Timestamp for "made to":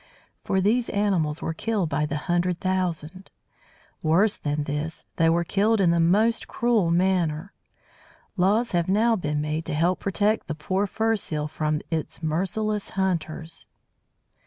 9.41-9.75